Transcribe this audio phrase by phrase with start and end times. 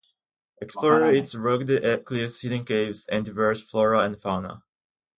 [0.59, 4.63] Explore its rugged cliffs, hidden caves, and diverse flora and fauna.